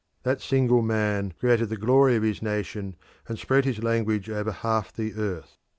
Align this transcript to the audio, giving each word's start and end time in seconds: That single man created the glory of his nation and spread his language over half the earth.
That 0.23 0.41
single 0.41 0.81
man 0.81 1.31
created 1.39 1.69
the 1.69 1.77
glory 1.77 2.15
of 2.15 2.23
his 2.23 2.41
nation 2.41 2.95
and 3.27 3.37
spread 3.37 3.65
his 3.65 3.83
language 3.83 4.31
over 4.31 4.51
half 4.51 4.91
the 4.91 5.13
earth. 5.13 5.59